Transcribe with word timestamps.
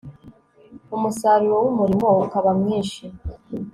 umusaruro 0.95 1.55
w'umurimo 1.65 2.07
ukaba 2.23 2.49
mwinshi 2.59 3.03